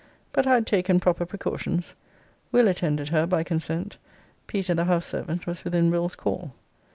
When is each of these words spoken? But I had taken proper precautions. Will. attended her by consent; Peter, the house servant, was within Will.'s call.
But 0.33 0.47
I 0.47 0.55
had 0.55 0.65
taken 0.65 0.99
proper 0.99 1.27
precautions. 1.27 1.93
Will. 2.51 2.67
attended 2.67 3.09
her 3.09 3.27
by 3.27 3.43
consent; 3.43 3.97
Peter, 4.47 4.73
the 4.73 4.85
house 4.85 5.05
servant, 5.05 5.45
was 5.45 5.63
within 5.63 5.91
Will.'s 5.91 6.15
call. 6.15 6.55